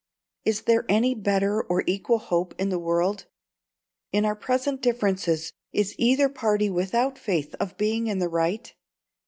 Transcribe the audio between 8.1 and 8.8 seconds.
the right?